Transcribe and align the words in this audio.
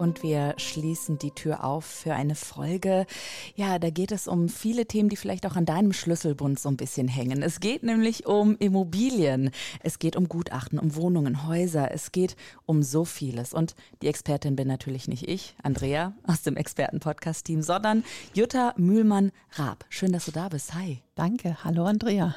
und 0.00 0.22
wir 0.22 0.54
schließen 0.56 1.18
die 1.18 1.30
Tür 1.30 1.62
auf 1.62 1.84
für 1.84 2.14
eine 2.14 2.34
Folge. 2.34 3.06
Ja, 3.54 3.78
da 3.78 3.90
geht 3.90 4.12
es 4.12 4.26
um 4.26 4.48
viele 4.48 4.86
Themen, 4.86 5.10
die 5.10 5.16
vielleicht 5.16 5.44
auch 5.46 5.56
an 5.56 5.66
deinem 5.66 5.92
Schlüsselbund 5.92 6.58
so 6.58 6.70
ein 6.70 6.78
bisschen 6.78 7.06
hängen. 7.06 7.42
Es 7.42 7.60
geht 7.60 7.82
nämlich 7.82 8.26
um 8.26 8.56
Immobilien, 8.58 9.50
es 9.82 9.98
geht 9.98 10.16
um 10.16 10.28
Gutachten, 10.28 10.78
um 10.78 10.96
Wohnungen, 10.96 11.46
Häuser, 11.46 11.92
es 11.92 12.12
geht 12.12 12.34
um 12.64 12.82
so 12.82 13.04
vieles. 13.04 13.52
Und 13.52 13.74
die 14.00 14.08
Expertin 14.08 14.56
bin 14.56 14.68
natürlich 14.68 15.06
nicht 15.06 15.28
ich, 15.28 15.54
Andrea 15.62 16.14
aus 16.24 16.42
dem 16.42 16.56
Experten-Podcast-Team, 16.56 17.60
sondern 17.60 18.02
Jutta 18.34 18.72
Mühlmann-Raab. 18.78 19.84
Schön, 19.90 20.12
dass 20.12 20.24
du 20.24 20.32
da 20.32 20.48
bist. 20.48 20.74
Hi. 20.74 21.02
Danke. 21.14 21.62
Hallo, 21.62 21.84
Andrea. 21.84 22.34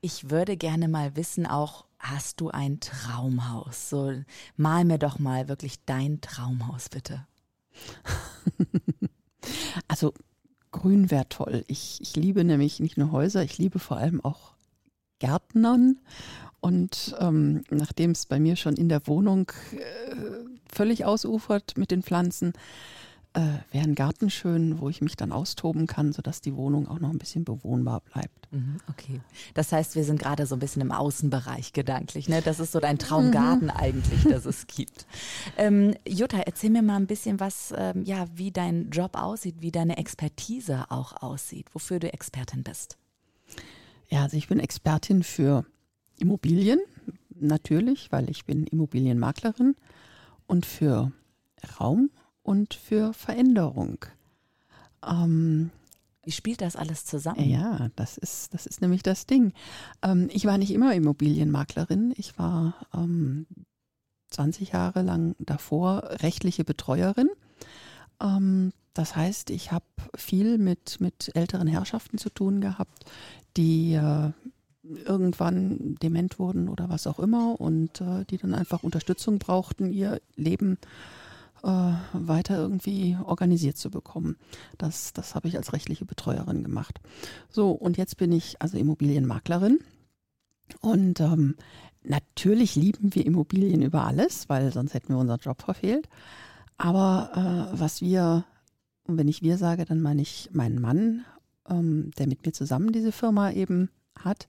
Ich 0.00 0.30
würde 0.30 0.56
gerne 0.56 0.88
mal 0.88 1.14
wissen, 1.14 1.46
auch 1.46 1.84
hast 2.00 2.40
du 2.40 2.50
ein 2.50 2.80
Traumhaus? 2.80 3.90
So, 3.90 4.12
mal 4.56 4.84
mir 4.84 4.98
doch 4.98 5.18
mal 5.18 5.48
wirklich 5.48 5.84
dein 5.84 6.20
Traumhaus, 6.20 6.88
bitte. 6.88 7.26
also, 9.88 10.12
grün 10.72 11.10
wäre 11.10 11.28
toll. 11.28 11.64
Ich, 11.68 12.00
ich 12.00 12.16
liebe 12.16 12.42
nämlich 12.42 12.80
nicht 12.80 12.96
nur 12.96 13.12
Häuser, 13.12 13.42
ich 13.44 13.58
liebe 13.58 13.78
vor 13.78 13.98
allem 13.98 14.24
auch 14.24 14.54
Gärtnern. 15.18 16.00
Und 16.60 17.14
ähm, 17.18 17.62
nachdem 17.70 18.10
es 18.10 18.26
bei 18.26 18.38
mir 18.38 18.56
schon 18.56 18.74
in 18.74 18.88
der 18.88 19.06
Wohnung 19.06 19.50
äh, 19.72 20.14
völlig 20.70 21.04
ausufert 21.04 21.76
mit 21.76 21.90
den 21.90 22.02
Pflanzen, 22.02 22.52
äh, 23.34 23.40
wäre 23.70 23.84
ein 23.84 23.94
Garten 23.94 24.28
schön, 24.28 24.80
wo 24.80 24.88
ich 24.88 25.00
mich 25.02 25.16
dann 25.16 25.30
austoben 25.30 25.86
kann, 25.86 26.12
sodass 26.12 26.40
die 26.40 26.56
Wohnung 26.56 26.88
auch 26.88 26.98
noch 26.98 27.10
ein 27.10 27.18
bisschen 27.18 27.44
bewohnbar 27.44 28.00
bleibt. 28.00 28.50
Mhm, 28.50 28.78
okay. 28.88 29.20
Das 29.54 29.70
heißt, 29.70 29.94
wir 29.94 30.04
sind 30.04 30.18
gerade 30.18 30.46
so 30.46 30.56
ein 30.56 30.58
bisschen 30.58 30.82
im 30.82 30.90
Außenbereich 30.90 31.72
gedanklich. 31.72 32.28
Ne? 32.28 32.42
Das 32.42 32.58
ist 32.58 32.72
so 32.72 32.80
dein 32.80 32.98
Traumgarten 32.98 33.68
mhm. 33.68 33.76
eigentlich, 33.76 34.24
das 34.24 34.46
es 34.46 34.66
gibt. 34.66 35.06
Ähm, 35.56 35.94
Jutta, 36.06 36.40
erzähl 36.40 36.70
mir 36.70 36.82
mal 36.82 36.96
ein 36.96 37.06
bisschen 37.06 37.38
was, 37.38 37.72
ähm, 37.76 38.04
ja, 38.04 38.26
wie 38.34 38.50
dein 38.50 38.90
Job 38.90 39.16
aussieht, 39.16 39.56
wie 39.60 39.70
deine 39.70 39.96
Expertise 39.96 40.90
auch 40.90 41.22
aussieht, 41.22 41.66
wofür 41.72 42.00
du 42.00 42.12
Expertin 42.12 42.64
bist. 42.64 42.98
Ja, 44.08 44.24
also 44.24 44.36
ich 44.36 44.48
bin 44.48 44.58
Expertin 44.58 45.22
für 45.22 45.64
Immobilien, 46.18 46.80
natürlich, 47.38 48.10
weil 48.10 48.28
ich 48.28 48.44
bin 48.44 48.66
Immobilienmaklerin 48.66 49.76
und 50.48 50.66
für 50.66 51.12
Raum 51.78 52.10
und 52.42 52.74
für 52.74 53.12
Veränderung. 53.12 54.04
Ähm, 55.06 55.70
Wie 56.22 56.32
spielt 56.32 56.60
das 56.60 56.76
alles 56.76 57.04
zusammen? 57.04 57.48
Ja, 57.48 57.88
das 57.96 58.18
ist, 58.18 58.54
das 58.54 58.66
ist 58.66 58.80
nämlich 58.80 59.02
das 59.02 59.26
Ding. 59.26 59.52
Ähm, 60.02 60.28
ich 60.32 60.44
war 60.44 60.58
nicht 60.58 60.72
immer 60.72 60.94
Immobilienmaklerin. 60.94 62.12
Ich 62.16 62.38
war 62.38 62.74
ähm, 62.94 63.46
20 64.28 64.72
Jahre 64.72 65.02
lang 65.02 65.34
davor 65.38 66.02
rechtliche 66.22 66.64
Betreuerin. 66.64 67.30
Ähm, 68.22 68.72
das 68.94 69.16
heißt, 69.16 69.50
ich 69.50 69.72
habe 69.72 69.84
viel 70.14 70.58
mit, 70.58 71.00
mit 71.00 71.30
älteren 71.34 71.68
Herrschaften 71.68 72.18
zu 72.18 72.28
tun 72.30 72.60
gehabt, 72.60 73.04
die 73.56 73.94
äh, 73.94 74.30
irgendwann 74.82 75.96
dement 76.02 76.38
wurden 76.38 76.68
oder 76.68 76.88
was 76.88 77.06
auch 77.06 77.18
immer 77.18 77.60
und 77.60 78.00
äh, 78.00 78.24
die 78.24 78.38
dann 78.38 78.54
einfach 78.54 78.82
Unterstützung 78.82 79.38
brauchten, 79.38 79.92
ihr 79.92 80.20
Leben 80.36 80.74
äh, 80.74 80.86
äh, 81.62 81.92
weiter 82.12 82.56
irgendwie 82.58 83.16
organisiert 83.24 83.76
zu 83.76 83.90
bekommen. 83.90 84.36
Das, 84.78 85.12
das 85.12 85.34
habe 85.34 85.48
ich 85.48 85.56
als 85.56 85.72
rechtliche 85.72 86.04
Betreuerin 86.04 86.62
gemacht. 86.64 87.00
So, 87.48 87.70
und 87.70 87.96
jetzt 87.96 88.16
bin 88.16 88.32
ich 88.32 88.60
also 88.60 88.78
Immobilienmaklerin. 88.78 89.80
Und 90.80 91.20
ähm, 91.20 91.56
natürlich 92.02 92.76
lieben 92.76 93.14
wir 93.14 93.26
Immobilien 93.26 93.82
über 93.82 94.04
alles, 94.04 94.48
weil 94.48 94.72
sonst 94.72 94.94
hätten 94.94 95.14
wir 95.14 95.18
unseren 95.18 95.40
Job 95.40 95.62
verfehlt. 95.62 96.08
Aber 96.76 97.70
äh, 97.74 97.78
was 97.78 98.00
wir, 98.00 98.44
und 99.04 99.18
wenn 99.18 99.28
ich 99.28 99.42
wir 99.42 99.58
sage, 99.58 99.84
dann 99.84 100.00
meine 100.00 100.22
ich 100.22 100.48
meinen 100.52 100.80
Mann, 100.80 101.24
ähm, 101.68 102.10
der 102.18 102.26
mit 102.26 102.44
mir 102.46 102.52
zusammen 102.52 102.92
diese 102.92 103.12
Firma 103.12 103.50
eben 103.50 103.90
hat 104.18 104.48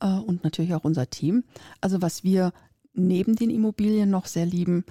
äh, 0.00 0.12
und 0.12 0.44
natürlich 0.44 0.74
auch 0.74 0.84
unser 0.84 1.08
Team. 1.08 1.44
Also 1.80 2.02
was 2.02 2.24
wir 2.24 2.52
neben 2.92 3.34
den 3.36 3.50
Immobilien 3.50 4.10
noch 4.10 4.26
sehr 4.26 4.46
lieben, 4.46 4.84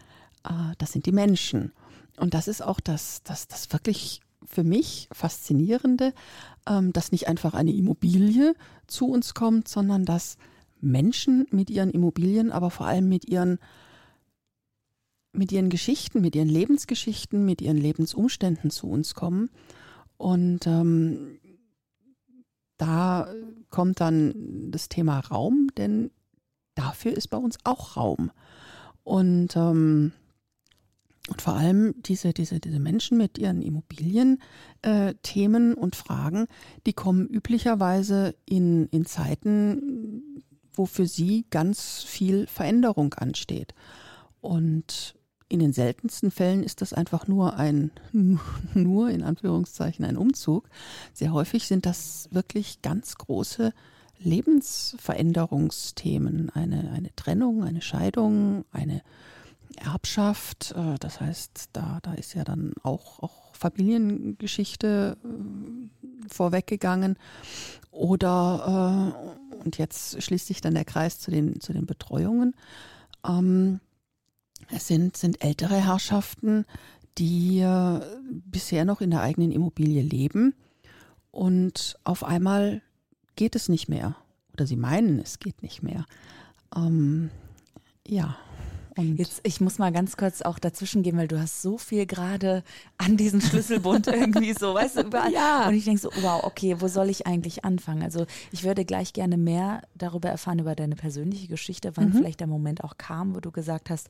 das 0.78 0.92
sind 0.92 1.06
die 1.06 1.12
Menschen. 1.12 1.72
Und 2.18 2.34
das 2.34 2.48
ist 2.48 2.62
auch 2.62 2.80
das, 2.80 3.24
das, 3.24 3.48
das 3.48 3.72
wirklich 3.72 4.22
für 4.46 4.64
mich 4.64 5.08
Faszinierende, 5.12 6.14
ähm, 6.68 6.94
dass 6.94 7.12
nicht 7.12 7.28
einfach 7.28 7.54
eine 7.54 7.74
Immobilie 7.74 8.54
zu 8.88 9.08
uns 9.08 9.34
kommt, 9.34 9.68
sondern 9.68 10.06
dass 10.06 10.38
Menschen 10.80 11.48
mit 11.52 11.70
ihren 11.70 11.90
Immobilien, 11.90 12.52
aber 12.52 12.70
vor 12.70 12.86
allem 12.86 13.08
mit 13.08 13.26
ihren 13.26 13.60
mit 15.36 15.52
ihren 15.52 15.72
Geschichten, 15.72 16.22
mit 16.22 16.36
ihren 16.36 16.48
Lebensgeschichten, 16.48 17.44
mit 17.44 17.60
ihren 17.60 17.78
Lebensumständen 17.78 18.70
zu 18.70 18.88
uns 18.88 19.16
kommen. 19.16 19.50
Und 20.18 20.68
ähm, 20.68 21.40
da 22.78 23.34
kommt 23.72 24.00
dann 24.00 24.70
das 24.70 24.90
Thema 24.90 25.20
Raum, 25.20 25.70
denn 25.76 26.12
dafür 26.76 27.14
ist 27.14 27.30
bei 27.30 27.38
uns 27.38 27.58
auch 27.64 27.98
Raum. 27.98 28.32
Und 29.04 29.56
ähm, 29.56 30.12
und 31.30 31.42
vor 31.42 31.54
allem 31.54 31.96
diese, 32.02 32.34
diese, 32.34 32.60
diese 32.60 32.80
Menschen 32.80 33.18
mit 33.18 33.38
ihren 33.38 33.62
Immobilien, 33.62 34.42
äh, 34.82 35.14
und 35.76 35.96
Fragen, 35.96 36.48
die 36.86 36.92
kommen 36.94 37.28
üblicherweise 37.28 38.36
in, 38.46 38.88
in 38.88 39.06
Zeiten, 39.06 40.44
wo 40.74 40.86
für 40.86 41.08
sie 41.08 41.46
ganz 41.50 42.04
viel 42.04 42.46
Veränderung 42.48 43.14
ansteht. 43.14 43.74
Und 44.42 45.16
in 45.48 45.60
den 45.60 45.72
seltensten 45.72 46.30
Fällen 46.32 46.64
ist 46.64 46.82
das 46.82 46.92
einfach 46.94 47.28
nur 47.28 47.56
ein, 47.58 47.92
nur 48.74 49.10
in 49.10 49.24
Anführungszeichen 49.24 50.04
ein 50.04 50.18
Umzug. 50.18 50.68
Sehr 51.14 51.32
häufig 51.32 51.68
sind 51.68 51.86
das 51.86 52.28
wirklich 52.32 52.82
ganz 52.82 53.16
große 53.16 53.72
Lebensveränderungsthemen. 54.20 56.50
Eine, 56.50 56.92
eine 56.92 57.16
Trennung, 57.16 57.64
eine 57.64 57.80
Scheidung, 57.82 58.66
eine 58.72 59.02
Erbschaft, 59.76 60.74
äh, 60.76 60.96
das 61.00 61.22
heißt, 61.22 61.70
da, 61.74 62.00
da 62.02 62.14
ist 62.14 62.34
ja 62.34 62.44
dann 62.44 62.74
auch, 62.84 63.20
auch 63.20 63.56
Familiengeschichte 63.56 65.18
äh, 65.24 66.28
vorweggegangen. 66.28 67.18
Oder, 67.92 69.14
äh, 69.56 69.64
und 69.64 69.78
jetzt 69.78 70.22
schließt 70.22 70.48
sich 70.48 70.62
dann 70.62 70.74
der 70.74 70.86
Kreis 70.86 71.20
zu 71.20 71.32
den, 71.32 71.60
zu 71.60 71.74
den 71.74 71.86
Betreuungen. 71.86 72.56
Ähm, 73.28 73.80
es 74.70 74.88
sind, 74.88 75.18
sind 75.18 75.44
ältere 75.44 75.76
Herrschaften, 75.76 76.66
die 77.20 77.64
bisher 78.30 78.86
noch 78.86 79.00
in 79.00 79.12
der 79.12 79.22
eigenen 79.22 79.52
Immobilie 79.52 80.02
leben 80.02 80.56
und 81.30 81.98
auf 82.04 82.24
einmal 82.24 82.82
geht 83.36 83.56
es 83.56 83.70
nicht 83.70 83.88
mehr. 83.90 84.16
Oder 84.54 84.68
sie 84.68 84.76
meinen, 84.76 85.20
es 85.20 85.40
geht 85.40 85.64
nicht 85.64 85.82
mehr. 85.82 86.06
Ähm, 86.76 87.32
ja. 88.08 88.38
Und 88.96 89.18
Jetzt, 89.18 89.42
ich 89.44 89.60
muss 89.62 89.80
mal 89.80 89.92
ganz 89.92 90.18
kurz 90.18 90.42
auch 90.42 90.60
dazwischen 90.60 91.04
gehen, 91.04 91.18
weil 91.18 91.28
du 91.28 91.40
hast 91.40 91.62
so 91.62 91.78
viel 91.78 92.06
gerade 92.06 92.64
an 92.98 93.18
diesen 93.18 93.42
Schlüsselbund 93.42 94.08
irgendwie 94.08 94.54
so, 94.54 94.74
weißt 94.74 94.98
du, 94.98 95.02
überall. 95.02 95.32
Ja. 95.32 95.68
Und 95.68 95.74
ich 95.76 95.86
denke 95.86 96.02
so, 96.02 96.10
wow, 96.22 96.44
okay, 96.44 96.76
wo 96.80 96.88
soll 96.88 97.10
ich 97.10 97.26
eigentlich 97.26 97.66
anfangen? 97.66 98.04
Also 98.04 98.26
ich 98.52 98.64
würde 98.64 98.86
gleich 98.86 99.14
gerne 99.14 99.38
mehr 99.38 99.82
darüber 99.96 100.30
erfahren, 100.30 100.60
über 100.60 100.76
deine 100.76 100.96
persönliche 100.96 101.48
Geschichte, 101.48 101.92
wann 101.96 102.10
mhm. 102.10 102.14
vielleicht 102.14 102.40
der 102.40 102.48
Moment 102.48 102.84
auch 102.84 102.98
kam, 102.98 103.36
wo 103.36 103.40
du 103.40 103.52
gesagt 103.52 103.90
hast, 103.90 104.10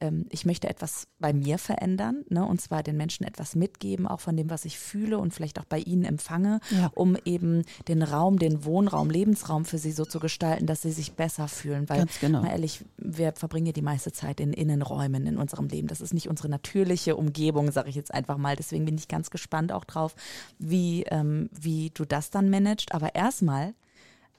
ähm, 0.00 0.26
ich 0.30 0.46
möchte 0.46 0.68
etwas 0.68 1.06
bei 1.18 1.32
mir 1.32 1.58
verändern, 1.58 2.24
ne, 2.28 2.44
und 2.44 2.60
zwar 2.60 2.82
den 2.82 2.96
Menschen 2.96 3.24
etwas 3.24 3.54
mitgeben, 3.54 4.06
auch 4.06 4.20
von 4.20 4.36
dem, 4.36 4.50
was 4.50 4.64
ich 4.64 4.78
fühle 4.78 5.18
und 5.18 5.34
vielleicht 5.34 5.58
auch 5.60 5.64
bei 5.64 5.78
ihnen 5.78 6.04
empfange, 6.04 6.60
ja. 6.70 6.90
um 6.94 7.16
eben 7.24 7.64
den 7.88 8.02
Raum, 8.02 8.38
den 8.38 8.64
Wohnraum, 8.64 9.10
Lebensraum 9.10 9.64
für 9.64 9.78
sie 9.78 9.92
so 9.92 10.04
zu 10.04 10.20
gestalten, 10.20 10.66
dass 10.66 10.82
sie 10.82 10.92
sich 10.92 11.12
besser 11.12 11.48
fühlen. 11.48 11.88
Weil, 11.88 12.06
genau. 12.20 12.42
mal 12.42 12.50
ehrlich, 12.50 12.84
wir 12.96 13.32
verbringen 13.32 13.66
ja 13.66 13.72
die 13.72 13.82
meiste 13.82 14.12
Zeit 14.12 14.40
in 14.40 14.52
Innenräumen 14.52 15.26
in 15.26 15.36
unserem 15.36 15.68
Leben. 15.68 15.88
Das 15.88 16.00
ist 16.00 16.14
nicht 16.14 16.28
unsere 16.28 16.48
natürliche 16.48 17.16
Umgebung, 17.16 17.70
sage 17.70 17.90
ich 17.90 17.96
jetzt 17.96 18.12
einfach 18.12 18.38
mal. 18.38 18.56
Deswegen 18.56 18.84
bin 18.84 18.96
ich 18.96 19.08
ganz 19.08 19.30
gespannt 19.30 19.72
auch 19.72 19.84
drauf, 19.84 20.14
wie, 20.58 21.04
ähm, 21.04 21.50
wie 21.52 21.90
du 21.90 22.04
das 22.04 22.30
dann 22.30 22.50
managst. 22.50 22.92
Aber 22.94 23.14
erstmal, 23.14 23.74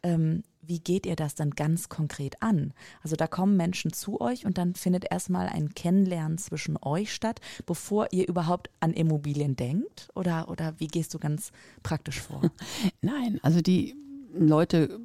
ähm, 0.03 0.43
wie 0.61 0.79
geht 0.79 1.05
ihr 1.05 1.15
das 1.15 1.35
dann 1.35 1.51
ganz 1.51 1.89
konkret 1.89 2.41
an? 2.41 2.73
Also 3.01 3.15
da 3.15 3.27
kommen 3.27 3.57
Menschen 3.57 3.93
zu 3.93 4.21
euch 4.21 4.45
und 4.45 4.57
dann 4.57 4.75
findet 4.75 5.11
erstmal 5.11 5.47
ein 5.47 5.73
Kennenlernen 5.73 6.37
zwischen 6.37 6.77
euch 6.81 7.13
statt, 7.13 7.41
bevor 7.65 8.07
ihr 8.11 8.27
überhaupt 8.27 8.69
an 8.79 8.93
Immobilien 8.93 9.55
denkt? 9.55 10.09
Oder, 10.15 10.49
oder 10.49 10.75
wie 10.77 10.87
gehst 10.87 11.13
du 11.13 11.19
ganz 11.19 11.51
praktisch 11.83 12.21
vor? 12.21 12.41
Nein, 13.01 13.39
also 13.41 13.61
die 13.61 13.95
Leute 14.33 14.99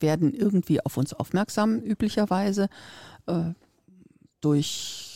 werden 0.00 0.34
irgendwie 0.34 0.80
auf 0.84 0.96
uns 0.96 1.12
aufmerksam, 1.12 1.78
üblicherweise 1.78 2.68
äh, 3.26 3.52
durch 4.40 5.15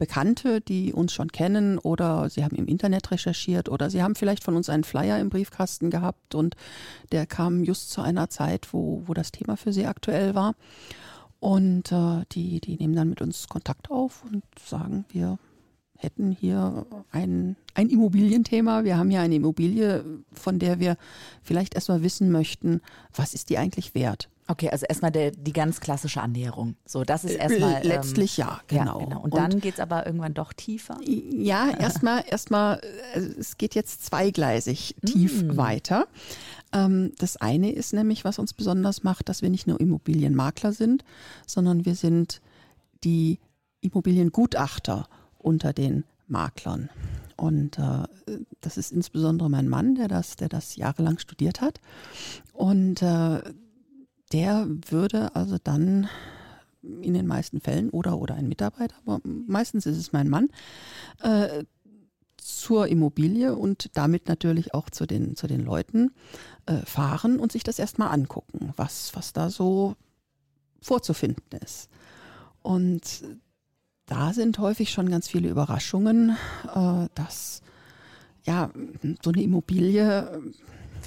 Bekannte, 0.00 0.62
die 0.62 0.94
uns 0.94 1.12
schon 1.12 1.30
kennen 1.30 1.78
oder 1.78 2.30
sie 2.30 2.42
haben 2.42 2.56
im 2.56 2.66
Internet 2.66 3.10
recherchiert 3.10 3.68
oder 3.68 3.90
sie 3.90 4.02
haben 4.02 4.14
vielleicht 4.14 4.42
von 4.42 4.56
uns 4.56 4.70
einen 4.70 4.82
Flyer 4.82 5.18
im 5.18 5.28
Briefkasten 5.28 5.90
gehabt 5.90 6.34
und 6.34 6.56
der 7.12 7.26
kam 7.26 7.64
just 7.64 7.90
zu 7.90 8.00
einer 8.00 8.30
Zeit, 8.30 8.72
wo, 8.72 9.02
wo 9.04 9.12
das 9.12 9.30
Thema 9.30 9.58
für 9.58 9.74
sie 9.74 9.84
aktuell 9.84 10.34
war. 10.34 10.54
Und 11.38 11.92
äh, 11.92 12.24
die, 12.32 12.60
die 12.60 12.76
nehmen 12.76 12.96
dann 12.96 13.10
mit 13.10 13.20
uns 13.20 13.46
Kontakt 13.48 13.90
auf 13.90 14.24
und 14.24 14.42
sagen, 14.58 15.04
wir 15.10 15.38
hätten 15.98 16.30
hier 16.30 16.86
ein, 17.10 17.56
ein 17.74 17.90
Immobilienthema. 17.90 18.84
Wir 18.84 18.96
haben 18.96 19.10
hier 19.10 19.20
eine 19.20 19.34
Immobilie, 19.34 20.02
von 20.32 20.58
der 20.58 20.80
wir 20.80 20.96
vielleicht 21.42 21.74
erstmal 21.74 22.02
wissen 22.02 22.30
möchten, 22.30 22.80
was 23.14 23.34
ist 23.34 23.50
die 23.50 23.58
eigentlich 23.58 23.94
wert? 23.94 24.30
Okay, 24.46 24.68
also 24.68 24.84
erstmal 24.86 25.12
der, 25.12 25.30
die 25.30 25.52
ganz 25.52 25.80
klassische 25.80 26.20
Annäherung. 26.20 26.74
So, 26.84 27.04
das 27.04 27.24
ist 27.24 27.36
erstmal. 27.36 27.82
Ähm, 27.82 27.88
Letztlich 27.88 28.36
ja, 28.36 28.60
genau. 28.66 28.98
Ja, 28.98 29.04
genau. 29.04 29.20
Und, 29.20 29.34
dann 29.34 29.60
geht 29.60 29.74
es 29.74 29.80
aber 29.80 30.06
irgendwann 30.06 30.34
doch 30.34 30.52
tiefer? 30.52 30.98
Ja, 31.04 31.70
erstmal, 31.70 32.24
erstmal, 32.28 32.80
also 33.14 33.30
es 33.38 33.58
geht 33.58 33.76
jetzt 33.76 34.04
zweigleisig 34.04 34.96
tief 35.06 35.44
mm. 35.44 35.56
weiter. 35.56 36.08
Ähm, 36.72 37.12
das 37.18 37.36
eine 37.36 37.70
ist 37.70 37.92
nämlich, 37.92 38.24
was 38.24 38.40
uns 38.40 38.52
besonders 38.52 39.04
macht, 39.04 39.28
dass 39.28 39.40
wir 39.40 39.50
nicht 39.50 39.68
nur 39.68 39.80
Immobilienmakler 39.80 40.72
sind, 40.72 41.04
sondern 41.46 41.84
wir 41.84 41.94
sind 41.94 42.40
die 43.04 43.38
Immobiliengutachter 43.80 45.06
unter 45.38 45.72
den 45.72 46.04
Maklern. 46.26 46.90
Und 47.36 47.78
äh, 47.78 48.06
das 48.60 48.76
ist 48.76 48.92
insbesondere 48.92 49.48
mein 49.48 49.68
Mann, 49.68 49.94
der 49.94 50.08
das, 50.08 50.36
der 50.36 50.48
das 50.48 50.76
jahrelang 50.76 51.18
studiert 51.18 51.60
hat. 51.60 51.80
Und 52.52 53.00
äh, 53.00 53.40
der 54.32 54.66
würde 54.88 55.34
also 55.34 55.56
dann 55.62 56.08
in 56.82 57.14
den 57.14 57.26
meisten 57.26 57.60
Fällen 57.60 57.90
oder 57.90 58.18
oder 58.18 58.34
ein 58.34 58.48
Mitarbeiter, 58.48 58.94
aber 59.04 59.20
meistens 59.24 59.86
ist 59.86 59.98
es 59.98 60.12
mein 60.12 60.28
Mann, 60.28 60.48
äh, 61.22 61.64
zur 62.36 62.88
Immobilie 62.88 63.54
und 63.54 63.90
damit 63.94 64.28
natürlich 64.28 64.72
auch 64.72 64.88
zu 64.88 65.06
den, 65.06 65.36
zu 65.36 65.46
den 65.46 65.60
Leuten 65.60 66.12
äh, 66.66 66.78
fahren 66.86 67.38
und 67.38 67.52
sich 67.52 67.64
das 67.64 67.78
erstmal 67.78 68.12
angucken, 68.12 68.72
was, 68.76 69.14
was 69.14 69.32
da 69.32 69.50
so 69.50 69.94
vorzufinden 70.80 71.60
ist. 71.62 71.90
Und 72.62 73.24
da 74.06 74.32
sind 74.32 74.58
häufig 74.58 74.90
schon 74.90 75.10
ganz 75.10 75.28
viele 75.28 75.48
Überraschungen, 75.48 76.36
äh, 76.74 77.08
dass 77.14 77.62
ja 78.44 78.70
so 79.22 79.30
eine 79.30 79.42
Immobilie 79.42 80.42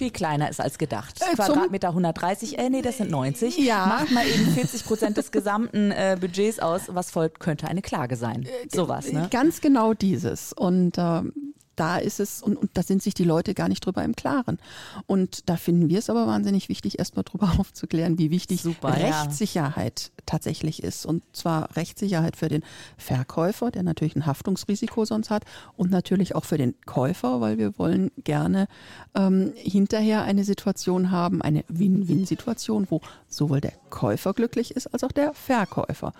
viel 0.03 0.11
kleiner 0.11 0.49
ist 0.49 0.59
als 0.59 0.77
gedacht. 0.77 1.21
Äh, 1.21 1.35
Quadratmeter 1.35 1.89
130, 1.89 2.59
äh, 2.59 2.69
nee, 2.69 2.81
das 2.81 2.97
sind 2.97 3.09
90. 3.09 3.57
Ja. 3.57 3.85
Macht 3.85 4.11
mal 4.11 4.25
eben 4.27 4.47
40 4.47 4.85
Prozent 4.85 5.17
des 5.17 5.31
gesamten 5.31 5.91
äh, 5.91 6.17
Budgets 6.19 6.59
aus. 6.59 6.83
Was 6.87 7.11
folgt, 7.11 7.39
könnte 7.39 7.67
eine 7.67 7.81
Klage 7.81 8.15
sein. 8.17 8.43
Äh, 8.43 8.67
Sowas, 8.69 9.11
ne? 9.11 9.27
Ganz 9.31 9.61
genau 9.61 9.93
dieses. 9.93 10.51
Und 10.51 10.97
ähm, 10.97 11.52
da 11.75 11.97
ist 11.97 12.19
es, 12.19 12.41
und, 12.41 12.55
und 12.57 12.71
da 12.73 12.83
sind 12.83 13.01
sich 13.01 13.13
die 13.13 13.23
Leute 13.23 13.53
gar 13.53 13.67
nicht 13.67 13.85
drüber 13.85 14.03
im 14.03 14.15
Klaren. 14.15 14.59
Und 15.05 15.49
da 15.49 15.55
finden 15.55 15.89
wir 15.89 15.99
es 15.99 16.09
aber 16.09 16.27
wahnsinnig 16.27 16.69
wichtig, 16.69 16.99
erstmal 16.99 17.23
drüber 17.23 17.53
aufzuklären, 17.59 18.17
wie 18.17 18.31
wichtig 18.31 18.61
Super, 18.61 18.95
Rechtssicherheit 18.95 20.11
ja. 20.15 20.23
tatsächlich 20.25 20.83
ist. 20.83 21.05
Und 21.05 21.23
zwar 21.33 21.75
Rechtssicherheit 21.75 22.35
für 22.35 22.49
den 22.49 22.63
Verkäufer, 22.97 23.71
der 23.71 23.83
natürlich 23.83 24.15
ein 24.15 24.25
Haftungsrisiko 24.25 25.05
sonst 25.05 25.29
hat, 25.29 25.43
und 25.77 25.91
natürlich 25.91 26.35
auch 26.35 26.45
für 26.45 26.57
den 26.57 26.75
Käufer, 26.85 27.41
weil 27.41 27.57
wir 27.57 27.77
wollen 27.77 28.11
gerne 28.23 28.67
ähm, 29.15 29.53
hinterher 29.55 30.23
eine 30.23 30.43
Situation 30.43 31.11
haben, 31.11 31.41
eine 31.41 31.63
Win-Win-Situation, 31.67 32.87
wo 32.89 33.01
sowohl 33.27 33.61
der 33.61 33.73
Käufer 33.89 34.33
glücklich 34.33 34.75
ist, 34.75 34.87
als 34.87 35.03
auch 35.03 35.11
der 35.11 35.33
Verkäufer, 35.33 36.13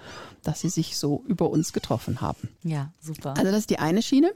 dass 0.44 0.62
sie 0.62 0.70
sich 0.70 0.98
so 0.98 1.24
über 1.28 1.50
uns 1.50 1.74
getroffen 1.74 2.22
haben. 2.22 2.50
Ja, 2.64 2.92
super. 3.02 3.36
Also 3.38 3.52
das 3.52 3.62
ist 3.62 3.70
die 3.70 3.80
eine 3.80 4.02
Schiene. 4.02 4.34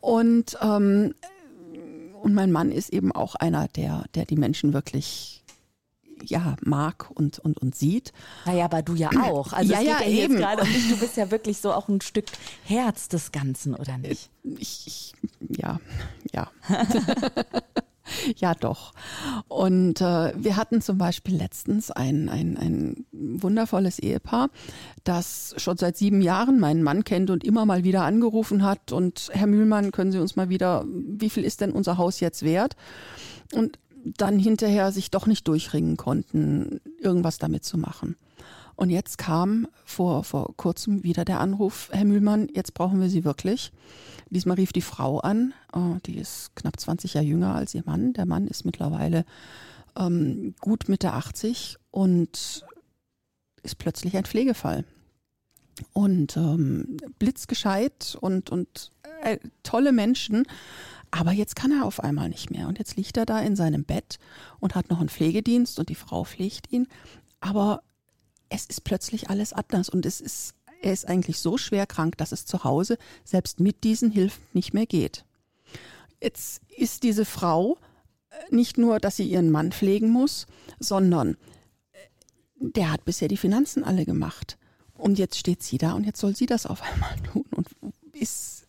Und, 0.00 0.56
ähm, 0.62 1.14
und 2.22 2.34
mein 2.34 2.52
Mann 2.52 2.70
ist 2.70 2.90
eben 2.90 3.12
auch 3.12 3.34
einer, 3.34 3.68
der, 3.68 4.04
der 4.14 4.24
die 4.24 4.36
Menschen 4.36 4.72
wirklich 4.72 5.40
ja, 6.24 6.56
mag 6.62 7.10
und, 7.14 7.38
und, 7.38 7.58
und 7.58 7.74
sieht. 7.74 8.12
Naja, 8.44 8.66
aber 8.66 8.82
du 8.82 8.94
ja 8.94 9.10
auch. 9.22 9.52
Also 9.52 9.72
ja, 9.72 9.78
es 9.78 9.84
geht 9.84 9.92
ja, 9.92 10.06
ja 10.06 10.24
eben. 10.24 10.36
gerade 10.36 10.62
um 10.62 10.68
dich. 10.68 10.88
Du 10.88 10.96
bist 10.98 11.16
ja 11.16 11.30
wirklich 11.30 11.58
so 11.58 11.72
auch 11.72 11.88
ein 11.88 12.00
Stück 12.00 12.26
Herz 12.64 13.08
des 13.08 13.32
Ganzen, 13.32 13.74
oder 13.74 13.98
nicht? 13.98 14.30
Ich, 14.42 14.86
ich 14.86 15.14
ja, 15.48 15.80
ja. 16.32 16.50
Ja, 18.36 18.54
doch. 18.54 18.92
Und 19.48 20.00
äh, 20.00 20.32
wir 20.36 20.56
hatten 20.56 20.80
zum 20.80 20.98
Beispiel 20.98 21.36
letztens 21.36 21.90
ein, 21.90 22.28
ein, 22.28 22.56
ein 22.56 23.06
wundervolles 23.12 23.98
Ehepaar, 23.98 24.50
das 25.04 25.54
schon 25.56 25.76
seit 25.76 25.96
sieben 25.96 26.22
Jahren 26.22 26.58
meinen 26.60 26.82
Mann 26.82 27.04
kennt 27.04 27.30
und 27.30 27.44
immer 27.44 27.66
mal 27.66 27.84
wieder 27.84 28.04
angerufen 28.04 28.62
hat. 28.62 28.92
Und 28.92 29.30
Herr 29.32 29.46
Mühlmann, 29.46 29.90
können 29.92 30.12
Sie 30.12 30.18
uns 30.18 30.36
mal 30.36 30.48
wieder, 30.48 30.84
wie 30.86 31.30
viel 31.30 31.44
ist 31.44 31.60
denn 31.60 31.72
unser 31.72 31.98
Haus 31.98 32.20
jetzt 32.20 32.42
wert? 32.42 32.76
Und 33.52 33.78
dann 34.04 34.38
hinterher 34.38 34.92
sich 34.92 35.10
doch 35.10 35.26
nicht 35.26 35.46
durchringen 35.46 35.96
konnten, 35.96 36.80
irgendwas 37.00 37.38
damit 37.38 37.64
zu 37.64 37.76
machen. 37.76 38.16
Und 38.80 38.88
jetzt 38.88 39.18
kam 39.18 39.68
vor, 39.84 40.24
vor 40.24 40.56
kurzem 40.56 41.04
wieder 41.04 41.26
der 41.26 41.38
Anruf, 41.38 41.90
Herr 41.92 42.06
Mühlmann, 42.06 42.48
jetzt 42.54 42.72
brauchen 42.72 42.98
wir 42.98 43.10
Sie 43.10 43.26
wirklich. 43.26 43.72
Diesmal 44.30 44.56
rief 44.56 44.72
die 44.72 44.80
Frau 44.80 45.18
an, 45.18 45.52
oh, 45.74 45.96
die 46.06 46.16
ist 46.16 46.56
knapp 46.56 46.80
20 46.80 47.12
Jahre 47.12 47.26
jünger 47.26 47.54
als 47.54 47.74
ihr 47.74 47.82
Mann. 47.84 48.14
Der 48.14 48.24
Mann 48.24 48.46
ist 48.46 48.64
mittlerweile 48.64 49.26
ähm, 49.98 50.54
gut 50.60 50.88
Mitte 50.88 51.12
80 51.12 51.76
und 51.90 52.64
ist 53.62 53.76
plötzlich 53.76 54.16
ein 54.16 54.24
Pflegefall. 54.24 54.86
Und 55.92 56.38
ähm, 56.38 56.96
blitzgescheit 57.18 58.16
und, 58.18 58.48
und 58.48 58.92
äh, 59.22 59.36
tolle 59.62 59.92
Menschen. 59.92 60.44
Aber 61.10 61.32
jetzt 61.32 61.54
kann 61.54 61.70
er 61.70 61.84
auf 61.84 62.02
einmal 62.02 62.30
nicht 62.30 62.50
mehr. 62.50 62.66
Und 62.66 62.78
jetzt 62.78 62.96
liegt 62.96 63.18
er 63.18 63.26
da 63.26 63.40
in 63.40 63.56
seinem 63.56 63.84
Bett 63.84 64.18
und 64.58 64.74
hat 64.74 64.88
noch 64.88 65.00
einen 65.00 65.10
Pflegedienst 65.10 65.78
und 65.78 65.90
die 65.90 65.94
Frau 65.94 66.24
pflegt 66.24 66.72
ihn. 66.72 66.88
Aber 67.40 67.82
es 68.50 68.66
ist 68.66 68.84
plötzlich 68.84 69.30
alles 69.30 69.52
anders 69.52 69.88
und 69.88 70.04
es 70.04 70.20
ist 70.20 70.54
er 70.82 70.92
ist 70.92 71.06
eigentlich 71.06 71.38
so 71.38 71.58
schwer 71.58 71.86
krank, 71.86 72.16
dass 72.16 72.32
es 72.32 72.46
zu 72.46 72.64
Hause 72.64 72.96
selbst 73.24 73.60
mit 73.60 73.84
diesen 73.84 74.10
Hilfen 74.10 74.42
nicht 74.52 74.72
mehr 74.72 74.86
geht. 74.86 75.24
Jetzt 76.22 76.62
ist 76.74 77.02
diese 77.02 77.24
Frau 77.24 77.76
äh, 78.30 78.54
nicht 78.54 78.78
nur, 78.78 78.98
dass 78.98 79.16
sie 79.16 79.28
ihren 79.28 79.50
Mann 79.50 79.72
pflegen 79.72 80.10
muss, 80.10 80.46
sondern 80.78 81.36
äh, 81.92 81.98
der 82.60 82.92
hat 82.92 83.04
bisher 83.04 83.28
die 83.28 83.36
Finanzen 83.36 83.84
alle 83.84 84.04
gemacht. 84.04 84.58
Und 84.94 85.18
jetzt 85.18 85.38
steht 85.38 85.62
sie 85.62 85.78
da 85.78 85.92
und 85.92 86.04
jetzt 86.04 86.20
soll 86.20 86.36
sie 86.36 86.46
das 86.46 86.66
auf 86.66 86.82
einmal 86.82 87.16
tun 87.32 87.44
und 87.50 87.68
ist 88.12 88.59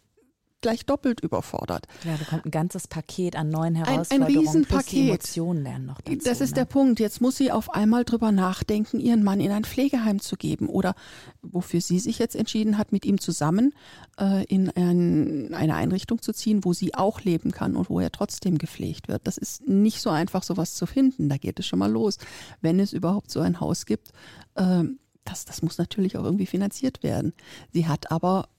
gleich 0.62 0.86
doppelt 0.86 1.20
überfordert. 1.22 1.88
Ja, 2.03 2.15
da 2.18 2.24
kommt 2.25 2.46
ein 2.46 2.51
ganzes 2.51 2.88
Paket 2.88 3.36
an 3.36 3.50
neuen 3.50 3.75
Herausforderungen. 3.75 4.24
Ein, 4.24 4.38
ein 4.38 4.39
Riesenpaket. 4.39 4.91
Die 4.91 5.10
Emotionen 5.10 5.63
lernen 5.63 5.86
noch 5.88 6.01
dazu, 6.01 6.18
Das 6.24 6.41
ist 6.41 6.51
ne? 6.51 6.56
der 6.56 6.65
Punkt. 6.65 7.00
Jetzt 7.00 7.22
muss 7.22 7.38
sie 7.38 7.51
auf 7.51 7.74
einmal 7.74 8.06
drüber 8.06 8.32
nachdenken, 8.32 9.00
ihren 9.00 9.24
Mann 9.24 9.39
in 9.39 9.51
ein 9.51 9.63
Pflegeheim 9.63 10.20
zu 10.20 10.38
geben 10.38 10.68
oder 10.70 10.96
wofür 11.41 11.82
sie 11.82 12.00
sich 12.00 12.20
jetzt 12.20 12.36
entschieden 12.36 12.77
hat, 12.77 12.91
mit 12.91 13.06
ihm 13.06 13.20
zusammen 13.20 13.74
äh, 14.20 14.44
in 14.46 14.70
ein, 14.70 15.53
eine 15.53 15.75
Einrichtung 15.75 16.22
zu 16.22 16.34
ziehen, 16.34 16.63
wo 16.63 16.74
sie 16.74 16.94
auch 16.94 17.22
leben 17.22 17.51
kann 17.51 17.75
und 17.75 17.89
wo 17.89 18.00
er 18.00 18.12
trotzdem 18.12 18.58
gepflegt 18.58 19.08
wird. 19.08 19.27
Das 19.27 19.38
ist 19.38 19.68
nicht 19.68 20.01
so 20.01 20.10
einfach, 20.10 20.44
sowas 20.44 20.75
zu 20.75 20.86
finden. 20.86 21.30
Da 21.30 21.38
geht 21.38 21.60
es 21.60 21.68
schon 21.68 21.80
mal 21.80 21.91
los. 21.91 22.18
Wenn 22.62 22.80
es 22.80 22.94
überhaupt 22.94 23.32
so 23.32 23.39
ein 23.39 23.60
Haus 23.60 23.86
gibt, 23.86 24.12
äh, 24.56 24.84
das, 25.24 25.46
das 25.46 25.62
muss 25.62 25.77
natürlich 25.77 26.18
auch 26.18 26.24
irgendwie 26.24 26.46
finanziert 26.46 27.03
werden. 27.03 27.34
Sie 27.72 27.88
hat 27.88 28.12
aber 28.12 28.50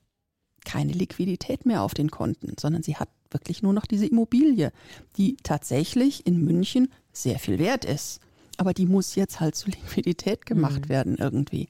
keine 0.65 0.93
Liquidität 0.93 1.67
mehr 1.67 1.83
auf 1.83 1.95
den 1.95 2.11
Konten, 2.11 2.55
sondern 2.59 2.83
sie 2.83 2.97
hat 2.97 3.09
wirklich 3.31 3.63
nur 3.63 3.73
noch 3.73 3.87
diese 3.87 4.07
Immobilie, 4.07 4.73
die 5.17 5.37
tatsächlich 5.43 6.27
in 6.27 6.45
München 6.45 6.93
sehr 7.13 7.39
viel 7.39 7.59
wert 7.59 7.85
ist. 7.85 8.21
Aber 8.59 8.75
die 8.75 8.87
muss 8.87 9.15
jetzt 9.15 9.41
halt 9.41 9.55
zu 9.55 9.71
Liquidität 9.71 10.47
gemacht 10.47 10.87
mhm. 10.87 10.89
werden 10.89 11.17
irgendwie. 11.17 11.69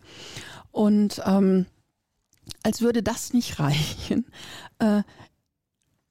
Und 0.71 1.21
ähm, 1.25 1.67
als 2.63 2.81
würde 2.81 3.03
das 3.03 3.33
nicht 3.33 3.59
reichen, 3.59 4.27
äh, 4.79 5.03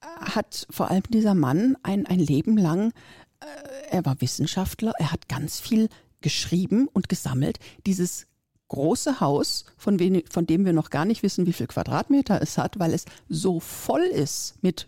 hat 0.02 0.66
vor 0.70 0.90
allem 0.90 1.04
dieser 1.10 1.36
Mann 1.36 1.78
ein, 1.84 2.06
ein 2.06 2.20
Leben 2.20 2.58
lang, 2.58 2.92
äh, 3.40 3.46
er 3.90 4.06
war 4.06 4.22
Wissenschaftler, 4.22 4.94
er 4.98 5.12
hat 5.12 5.28
ganz 5.28 5.60
viel 5.60 5.90
geschrieben 6.22 6.88
und 6.88 7.10
gesammelt, 7.10 7.60
dieses 7.86 8.28
große 8.72 9.20
Haus, 9.20 9.66
von, 9.78 10.00
wen, 10.00 10.24
von 10.30 10.48
dem 10.48 10.64
wir 10.64 10.72
noch 10.72 10.90
gar 10.90 11.04
nicht 11.04 11.24
wissen, 11.24 11.46
wie 11.46 11.54
viel 11.54 11.68
Quadratmeter 11.68 12.42
es 12.42 12.58
hat, 12.58 12.80
weil 12.80 12.94
es 12.94 13.04
so 13.28 13.60
voll 13.60 14.04
ist 14.04 14.56
mit 14.62 14.88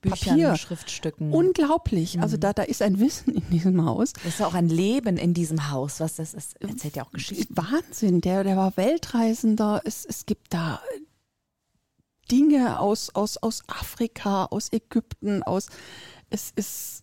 Büchern, 0.00 0.30
Papier. 0.30 0.56
Schriftstücken. 0.56 1.32
Unglaublich. 1.32 2.16
Mhm. 2.16 2.22
Also 2.22 2.38
da, 2.38 2.54
da 2.54 2.62
ist 2.62 2.80
ein 2.80 2.98
Wissen 2.98 3.34
in 3.34 3.50
diesem 3.50 3.84
Haus. 3.84 4.14
Das 4.24 4.34
ist 4.34 4.42
auch 4.42 4.54
ein 4.54 4.68
Leben 4.68 5.18
in 5.18 5.34
diesem 5.34 5.70
Haus, 5.70 6.00
was 6.00 6.16
das 6.16 6.32
ist. 6.34 6.60
Erzählt 6.62 6.96
ja 6.96 7.04
auch 7.04 7.10
Geschichten. 7.10 7.54
Wahnsinn. 7.54 8.20
Der, 8.22 8.42
der 8.42 8.56
war 8.56 8.76
Weltreisender. 8.76 9.82
Es, 9.84 10.06
es 10.06 10.24
gibt 10.24 10.54
da 10.54 10.80
Dinge 12.30 12.80
aus, 12.80 13.14
aus, 13.14 13.36
aus 13.38 13.62
Afrika, 13.66 14.46
aus 14.46 14.72
Ägypten, 14.72 15.42
aus, 15.42 15.66
es 16.30 16.52
ist 16.54 17.02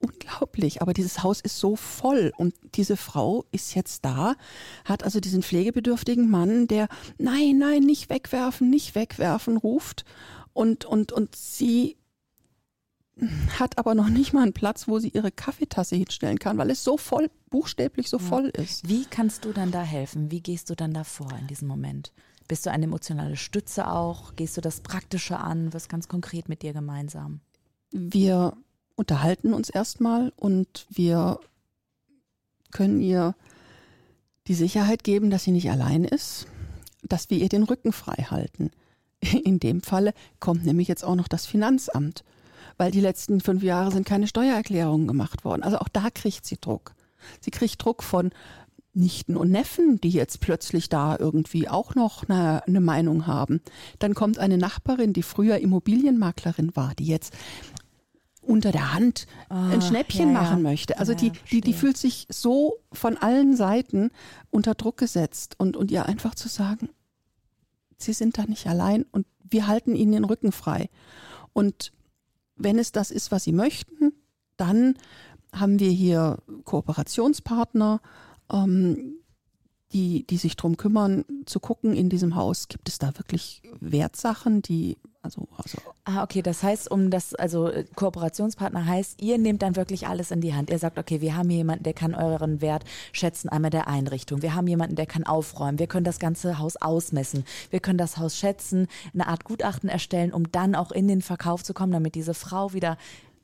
unglaublich. 0.00 0.82
Aber 0.82 0.92
dieses 0.92 1.22
Haus 1.22 1.40
ist 1.40 1.58
so 1.58 1.76
voll 1.76 2.32
und 2.36 2.54
diese 2.74 2.96
Frau 2.96 3.44
ist 3.52 3.74
jetzt 3.74 4.04
da, 4.04 4.34
hat 4.84 5.04
also 5.04 5.20
diesen 5.20 5.42
pflegebedürftigen 5.42 6.30
Mann, 6.30 6.66
der 6.68 6.88
nein, 7.18 7.58
nein, 7.58 7.82
nicht 7.82 8.10
wegwerfen, 8.10 8.70
nicht 8.70 8.94
wegwerfen 8.94 9.56
ruft 9.56 10.04
und, 10.52 10.84
und, 10.84 11.12
und 11.12 11.34
sie 11.34 11.96
hat 13.58 13.78
aber 13.78 13.94
noch 13.94 14.08
nicht 14.08 14.32
mal 14.32 14.42
einen 14.42 14.52
Platz, 14.52 14.86
wo 14.86 15.00
sie 15.00 15.08
ihre 15.08 15.32
Kaffeetasse 15.32 15.96
hinstellen 15.96 16.38
kann, 16.38 16.56
weil 16.56 16.70
es 16.70 16.84
so 16.84 16.96
voll, 16.96 17.30
buchstäblich 17.50 18.08
so 18.08 18.18
ja. 18.18 18.22
voll 18.22 18.46
ist. 18.46 18.88
Wie 18.88 19.04
kannst 19.04 19.44
du 19.44 19.52
dann 19.52 19.72
da 19.72 19.82
helfen? 19.82 20.30
Wie 20.30 20.40
gehst 20.40 20.70
du 20.70 20.76
dann 20.76 20.92
da 20.92 21.02
vor 21.02 21.32
in 21.40 21.48
diesem 21.48 21.66
Moment? 21.66 22.12
Bist 22.46 22.64
du 22.64 22.70
eine 22.70 22.84
emotionale 22.84 23.36
Stütze 23.36 23.90
auch? 23.90 24.36
Gehst 24.36 24.56
du 24.56 24.60
das 24.60 24.80
Praktische 24.80 25.38
an? 25.38 25.74
Was 25.74 25.88
ganz 25.88 26.08
konkret 26.08 26.48
mit 26.48 26.62
dir 26.62 26.72
gemeinsam? 26.72 27.40
Wir 27.90 28.56
unterhalten 28.98 29.54
uns 29.54 29.70
erstmal 29.70 30.32
und 30.36 30.86
wir 30.90 31.38
können 32.72 33.00
ihr 33.00 33.34
die 34.48 34.54
Sicherheit 34.54 35.04
geben, 35.04 35.30
dass 35.30 35.44
sie 35.44 35.52
nicht 35.52 35.70
allein 35.70 36.04
ist, 36.04 36.46
dass 37.02 37.30
wir 37.30 37.38
ihr 37.38 37.48
den 37.48 37.62
Rücken 37.62 37.92
frei 37.92 38.26
halten. 38.30 38.70
In 39.44 39.60
dem 39.60 39.82
Falle 39.82 40.12
kommt 40.40 40.64
nämlich 40.64 40.88
jetzt 40.88 41.04
auch 41.04 41.14
noch 41.14 41.28
das 41.28 41.46
Finanzamt, 41.46 42.24
weil 42.76 42.90
die 42.90 43.00
letzten 43.00 43.40
fünf 43.40 43.62
Jahre 43.62 43.92
sind 43.92 44.04
keine 44.06 44.26
Steuererklärungen 44.26 45.06
gemacht 45.06 45.44
worden. 45.44 45.62
Also 45.62 45.78
auch 45.78 45.88
da 45.88 46.10
kriegt 46.10 46.44
sie 46.44 46.58
Druck. 46.60 46.94
Sie 47.40 47.50
kriegt 47.50 47.82
Druck 47.82 48.02
von 48.02 48.30
Nichten 48.94 49.36
und 49.36 49.50
Neffen, 49.50 50.00
die 50.00 50.10
jetzt 50.10 50.40
plötzlich 50.40 50.88
da 50.88 51.16
irgendwie 51.16 51.68
auch 51.68 51.94
noch 51.94 52.28
eine, 52.28 52.66
eine, 52.66 52.80
Meinung 52.80 53.26
haben. 53.26 53.60
Dann 53.98 54.14
kommt 54.14 54.38
eine 54.38 54.58
Nachbarin, 54.58 55.12
die 55.12 55.22
früher 55.22 55.58
Immobilienmaklerin 55.58 56.74
war, 56.74 56.94
die 56.96 57.06
jetzt 57.06 57.32
unter 58.48 58.72
der 58.72 58.94
Hand 58.94 59.26
ah, 59.50 59.68
ein 59.68 59.82
Schnäppchen 59.82 60.32
ja, 60.32 60.40
machen 60.40 60.62
möchte. 60.62 60.98
Also 60.98 61.12
ja, 61.12 61.18
die, 61.18 61.32
die, 61.50 61.60
die 61.60 61.74
fühlt 61.74 61.98
sich 61.98 62.26
so 62.30 62.78
von 62.92 63.18
allen 63.18 63.54
Seiten 63.56 64.10
unter 64.50 64.74
Druck 64.74 64.96
gesetzt 64.96 65.54
und, 65.58 65.76
und 65.76 65.90
ihr 65.90 66.06
einfach 66.06 66.34
zu 66.34 66.48
sagen, 66.48 66.88
sie 67.98 68.14
sind 68.14 68.38
da 68.38 68.46
nicht 68.46 68.66
allein 68.66 69.04
und 69.12 69.26
wir 69.50 69.66
halten 69.66 69.94
ihnen 69.94 70.12
den 70.12 70.24
Rücken 70.24 70.52
frei. 70.52 70.88
Und 71.52 71.92
wenn 72.56 72.78
es 72.78 72.90
das 72.90 73.10
ist, 73.10 73.30
was 73.30 73.44
sie 73.44 73.52
möchten, 73.52 74.12
dann 74.56 74.94
haben 75.52 75.78
wir 75.78 75.90
hier 75.90 76.38
Kooperationspartner, 76.64 78.00
ähm, 78.50 79.14
die, 79.92 80.26
die 80.26 80.36
sich 80.36 80.56
darum 80.56 80.76
kümmern, 80.76 81.24
zu 81.46 81.60
gucken 81.60 81.94
in 81.94 82.08
diesem 82.08 82.34
Haus, 82.34 82.68
gibt 82.68 82.88
es 82.88 82.98
da 82.98 83.16
wirklich 83.18 83.62
Wertsachen, 83.80 84.60
die 84.60 84.98
also, 85.28 85.46
also 85.56 85.78
ah, 86.04 86.22
okay, 86.22 86.40
das 86.40 86.62
heißt, 86.62 86.90
um 86.90 87.10
das, 87.10 87.34
also 87.34 87.68
äh, 87.68 87.84
Kooperationspartner 87.94 88.86
heißt, 88.86 89.20
ihr 89.20 89.36
nehmt 89.36 89.60
dann 89.60 89.76
wirklich 89.76 90.06
alles 90.06 90.30
in 90.30 90.40
die 90.40 90.54
Hand. 90.54 90.70
Ihr 90.70 90.78
sagt, 90.78 90.98
okay, 90.98 91.20
wir 91.20 91.36
haben 91.36 91.50
hier 91.50 91.58
jemanden, 91.58 91.84
der 91.84 91.92
kann 91.92 92.14
euren 92.14 92.62
Wert 92.62 92.84
schätzen, 93.12 93.50
einmal 93.50 93.70
der 93.70 93.88
Einrichtung. 93.88 94.40
Wir 94.40 94.54
haben 94.54 94.66
jemanden, 94.66 94.96
der 94.96 95.06
kann 95.06 95.24
aufräumen. 95.24 95.78
Wir 95.78 95.86
können 95.86 96.04
das 96.04 96.18
ganze 96.18 96.58
Haus 96.58 96.76
ausmessen. 96.76 97.44
Wir 97.70 97.80
können 97.80 97.98
das 97.98 98.16
Haus 98.16 98.36
schätzen, 98.36 98.88
eine 99.12 99.26
Art 99.26 99.44
Gutachten 99.44 99.90
erstellen, 99.90 100.32
um 100.32 100.50
dann 100.50 100.74
auch 100.74 100.92
in 100.92 101.08
den 101.08 101.20
Verkauf 101.20 101.62
zu 101.62 101.74
kommen, 101.74 101.92
damit 101.92 102.14
diese 102.14 102.34
Frau 102.34 102.72
wieder 102.72 102.96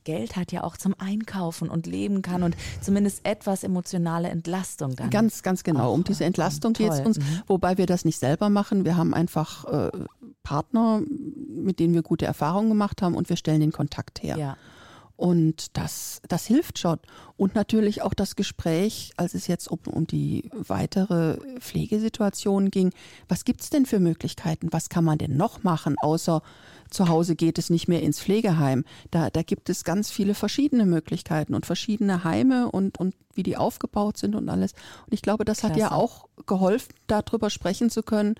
Geld 0.05 0.37
hat 0.37 0.53
ja 0.53 0.63
auch 0.63 0.77
zum 0.77 0.95
Einkaufen 0.99 1.69
und 1.69 1.87
leben 1.87 2.23
kann 2.23 2.43
und 2.43 2.57
zumindest 2.81 3.27
etwas 3.27 3.65
emotionale 3.65 4.29
Entlastung 4.29 4.97
dann. 4.97 5.11
Ganz, 5.11 5.43
ganz 5.43 5.65
genau. 5.65 5.93
Um 5.93 6.05
diese 6.05 6.25
Entlastung 6.25 6.73
geht 6.73 6.93
es 6.93 7.01
uns, 7.01 7.19
mhm. 7.19 7.43
wobei 7.47 7.79
wir 7.79 7.87
das 7.87 8.05
nicht 8.05 8.19
selber 8.19 8.51
machen. 8.51 8.85
Wir 8.85 8.97
haben 8.97 9.15
einfach 9.15 9.65
äh, 9.65 9.91
Partner, 10.43 11.03
mit 11.49 11.79
denen 11.79 11.95
wir 11.95 12.03
gute 12.03 12.27
Erfahrungen 12.27 12.69
gemacht 12.69 13.03
haben 13.03 13.15
und 13.15 13.29
wir 13.29 13.37
stellen 13.37 13.61
den 13.61 13.73
Kontakt 13.73 14.23
her. 14.23 14.37
Ja. 14.37 14.57
Und 15.17 15.77
das, 15.77 16.21
das 16.29 16.47
hilft 16.47 16.79
schon. 16.79 16.99
Und 17.37 17.55
natürlich 17.55 18.03
auch 18.03 18.15
das 18.15 18.35
Gespräch, 18.35 19.13
als 19.17 19.35
es 19.35 19.47
jetzt 19.47 19.69
um, 19.69 19.79
um 19.87 20.07
die 20.07 20.51
weitere 20.53 21.39
Pflegesituation 21.61 22.71
ging. 22.71 22.93
Was 23.29 23.45
gibt 23.45 23.61
es 23.61 23.71
denn 23.71 23.87
für 23.87 24.01
Möglichkeiten? 24.01 24.73
Was 24.73 24.89
kann 24.89 25.05
man 25.05 25.19
denn 25.19 25.37
noch 25.37 25.63
machen, 25.63 25.95
außer 26.01 26.43
zu 26.91 27.09
Hause 27.09 27.37
geht 27.37 27.59
es 27.59 27.71
nicht 27.71 27.87
mehr 27.87 28.03
ins 28.03 28.21
Pflegeheim? 28.21 28.85
Da, 29.13 29.31
da 29.31 29.43
gibt 29.43 29.71
es 29.71 29.85
ganz 29.85 30.11
viele 30.11 30.35
verschiedene 30.35 30.85
Möglichkeiten 30.85 31.55
und 31.55 31.65
verschiedene 31.65 32.25
Heime 32.25 32.71
und, 32.71 32.99
und 32.99 33.15
wie 33.35 33.45
die 33.45 33.57
aufgebaut 33.57 34.17
sind 34.17 34.35
und 34.35 34.49
alles. 34.49 34.73
Und 35.07 35.15
ich 35.15 35.23
glaube, 35.23 35.45
das 35.45 35.61
Klasse. 35.61 35.75
hat 35.75 35.81
ja 35.81 35.93
auch 35.93 36.27
geholfen, 36.47 36.93
darüber 37.07 37.51
sprechen 37.51 37.89
zu 37.89 38.03
können, 38.03 38.35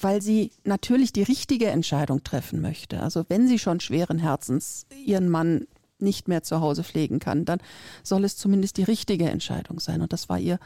weil 0.00 0.22
sie 0.22 0.52
natürlich 0.64 1.12
die 1.12 1.22
richtige 1.22 1.66
Entscheidung 1.66 2.24
treffen 2.24 2.60
möchte. 2.60 3.02
Also 3.02 3.24
wenn 3.28 3.48
sie 3.48 3.58
schon 3.58 3.80
schweren 3.80 4.18
Herzens 4.18 4.86
ihren 5.04 5.28
Mann 5.28 5.66
nicht 5.98 6.28
mehr 6.28 6.42
zu 6.42 6.60
Hause 6.60 6.84
pflegen 6.84 7.18
kann, 7.18 7.44
dann 7.44 7.60
soll 8.02 8.24
es 8.24 8.36
zumindest 8.36 8.76
die 8.76 8.84
richtige 8.84 9.28
Entscheidung 9.28 9.80
sein. 9.80 10.00
Und 10.00 10.12
das 10.12 10.28
war 10.28 10.38
ihr, 10.38 10.58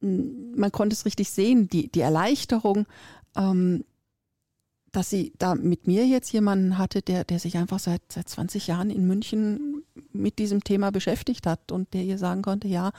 man 0.00 0.72
konnte 0.72 0.94
es 0.94 1.04
richtig 1.04 1.30
sehen, 1.30 1.68
die, 1.68 1.90
die 1.90 2.00
Erleichterung, 2.00 2.86
ähm, 3.36 3.84
dass 4.92 5.10
sie 5.10 5.32
da 5.38 5.54
mit 5.54 5.86
mir 5.86 6.06
jetzt 6.06 6.32
jemanden 6.32 6.78
hatte, 6.78 7.02
der, 7.02 7.24
der 7.24 7.38
sich 7.38 7.56
einfach 7.56 7.78
seit, 7.78 8.00
seit 8.10 8.28
20 8.28 8.66
Jahren 8.66 8.90
in 8.90 9.06
München 9.06 9.82
mit 10.12 10.38
diesem 10.38 10.64
Thema 10.64 10.90
beschäftigt 10.90 11.46
hat 11.46 11.70
und 11.70 11.92
der 11.92 12.02
ihr 12.02 12.18
sagen 12.18 12.42
konnte, 12.42 12.68
ja, 12.68 12.92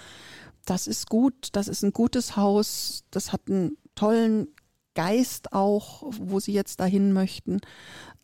das 0.65 0.85
ist 0.85 1.09
gut, 1.09 1.49
das 1.53 1.67
ist 1.67 1.83
ein 1.83 1.93
gutes 1.93 2.35
Haus, 2.35 3.03
das 3.09 3.31
hat 3.31 3.41
einen 3.47 3.77
tollen 3.95 4.49
Geist 4.97 5.53
auch, 5.53 6.05
wo 6.09 6.39
sie 6.39 6.53
jetzt 6.53 6.79
dahin 6.79 7.13
möchten. 7.13 7.61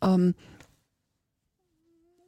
Ähm, 0.01 0.34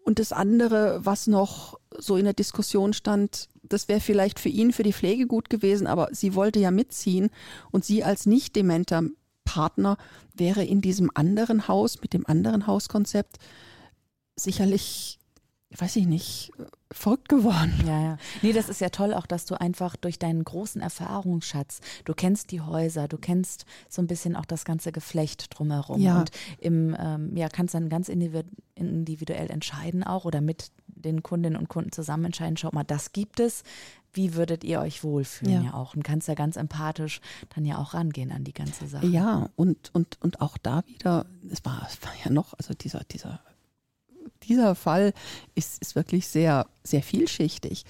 und 0.03 0.19
das 0.19 0.31
andere, 0.31 1.03
was 1.03 1.25
noch 1.25 1.79
so 1.97 2.15
in 2.15 2.25
der 2.25 2.35
Diskussion 2.35 2.93
stand, 2.93 3.49
das 3.63 3.87
wäre 3.87 3.99
vielleicht 3.99 4.39
für 4.39 4.49
ihn, 4.49 4.71
für 4.71 4.83
die 4.83 4.93
Pflege 4.93 5.25
gut 5.25 5.49
gewesen, 5.49 5.87
aber 5.87 6.09
sie 6.11 6.35
wollte 6.35 6.59
ja 6.59 6.69
mitziehen 6.69 7.31
und 7.71 7.85
sie 7.85 8.03
als 8.03 8.27
nicht 8.27 8.55
dementer 8.55 9.01
Partner 9.45 9.97
wäre 10.35 10.63
in 10.63 10.79
diesem 10.79 11.09
anderen 11.15 11.67
Haus, 11.67 11.99
mit 12.01 12.13
dem 12.13 12.27
anderen 12.27 12.67
Hauskonzept 12.67 13.37
sicherlich 14.35 15.17
weiß 15.77 15.95
ich 15.97 16.07
nicht, 16.07 16.51
verrückt 16.91 17.29
geworden. 17.29 17.73
Ja, 17.85 18.01
ja. 18.01 18.17
Nee, 18.41 18.53
das 18.53 18.69
ist 18.69 18.81
ja 18.81 18.89
toll 18.89 19.13
auch, 19.13 19.25
dass 19.25 19.45
du 19.45 19.59
einfach 19.59 19.95
durch 19.95 20.19
deinen 20.19 20.43
großen 20.43 20.81
Erfahrungsschatz, 20.81 21.81
du 22.05 22.13
kennst 22.13 22.51
die 22.51 22.61
Häuser, 22.61 23.07
du 23.07 23.17
kennst 23.17 23.65
so 23.89 24.01
ein 24.01 24.07
bisschen 24.07 24.35
auch 24.35 24.45
das 24.45 24.65
ganze 24.65 24.91
Geflecht 24.91 25.47
drumherum 25.57 25.99
ja. 25.99 26.19
und 26.19 26.31
im, 26.59 26.95
ähm, 26.99 27.35
ja, 27.35 27.49
kannst 27.49 27.73
dann 27.73 27.89
ganz 27.89 28.09
individuell 28.09 29.49
entscheiden 29.49 30.03
auch 30.03 30.25
oder 30.25 30.41
mit 30.41 30.71
den 30.87 31.23
Kundinnen 31.23 31.57
und 31.57 31.69
Kunden 31.69 31.91
zusammen 31.91 32.25
entscheiden, 32.25 32.57
schaut 32.57 32.73
mal, 32.73 32.83
das 32.83 33.11
gibt 33.11 33.39
es, 33.39 33.63
wie 34.13 34.35
würdet 34.35 34.63
ihr 34.63 34.79
euch 34.79 35.03
wohlfühlen 35.03 35.63
ja, 35.63 35.71
ja 35.71 35.73
auch 35.73 35.95
und 35.95 36.03
kannst 36.03 36.27
ja 36.27 36.35
ganz 36.35 36.55
empathisch 36.55 37.19
dann 37.53 37.65
ja 37.65 37.77
auch 37.77 37.93
rangehen 37.93 38.31
an 38.31 38.43
die 38.43 38.53
ganze 38.53 38.87
Sache. 38.87 39.05
Ja, 39.07 39.49
und, 39.55 39.93
und, 39.93 40.17
und 40.21 40.41
auch 40.41 40.57
da 40.57 40.83
wieder, 40.87 41.25
es 41.51 41.63
war, 41.65 41.85
es 41.89 42.01
war 42.01 42.13
ja 42.23 42.31
noch, 42.31 42.53
also 42.53 42.73
dieser, 42.73 43.03
dieser 43.03 43.41
dieser 44.47 44.75
Fall 44.75 45.13
ist, 45.55 45.81
ist 45.81 45.95
wirklich 45.95 46.27
sehr, 46.27 46.67
sehr 46.83 47.03
vielschichtig. 47.03 47.83